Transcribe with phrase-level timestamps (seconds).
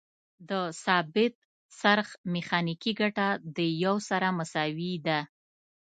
[0.49, 0.51] د
[0.83, 1.33] ثابت
[1.79, 5.19] څرخ میخانیکي ګټه د یو سره مساوي ده.